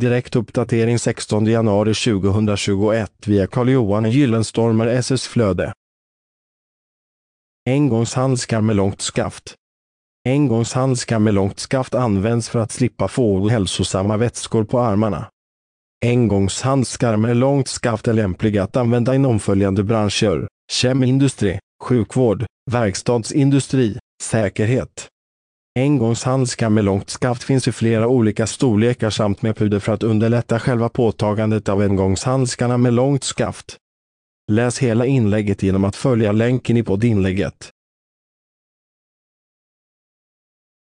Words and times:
Direkt 0.00 0.36
uppdatering 0.36 0.98
16 0.98 1.46
januari 1.46 1.94
2021 1.94 3.12
via 3.26 3.46
Carl-Johan 3.46 4.10
Gyllenstormer 4.10 4.86
SS 4.86 5.26
Flöde. 5.26 5.72
Engångshandskar 7.68 8.60
med 8.60 8.76
långt 8.76 9.00
skaft. 9.00 9.54
Engångshandskar 10.28 11.18
med 11.18 11.34
långt 11.34 11.58
skaft 11.58 11.94
används 11.94 12.48
för 12.48 12.58
att 12.58 12.72
slippa 12.72 13.08
få 13.08 13.36
ohälsosamma 13.36 14.16
vätskor 14.16 14.64
på 14.64 14.80
armarna. 14.80 15.28
Engångshandskar 16.06 17.16
med 17.16 17.36
långt 17.36 17.68
skaft 17.68 18.08
är 18.08 18.12
lämpliga 18.12 18.62
att 18.62 18.76
använda 18.76 19.14
inom 19.14 19.40
följande 19.40 19.82
branscher. 19.82 20.48
Kemindustri, 20.72 21.58
sjukvård, 21.82 22.44
verkstadsindustri, 22.70 23.98
säkerhet. 24.22 25.08
Engångshandskar 25.78 26.70
med 26.70 26.84
långt 26.84 27.10
skaft 27.10 27.42
finns 27.42 27.68
i 27.68 27.72
flera 27.72 28.08
olika 28.08 28.46
storlekar 28.46 29.10
samt 29.10 29.42
med 29.42 29.56
puder 29.56 29.78
för 29.78 29.92
att 29.92 30.02
underlätta 30.02 30.60
själva 30.60 30.88
påtagandet 30.88 31.68
av 31.68 31.80
engångshandskarna 31.80 32.76
med 32.76 32.92
långt 32.92 33.24
skaft. 33.24 33.76
Läs 34.50 34.78
hela 34.78 35.06
inlägget 35.06 35.62
genom 35.62 35.84
att 35.84 35.96
följa 35.96 36.32
länken 36.32 36.76
i 36.76 36.82
poddinlägget. 36.82 37.70